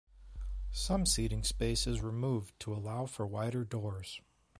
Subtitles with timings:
[0.71, 4.19] Some seating space is removed to allow for wider doors.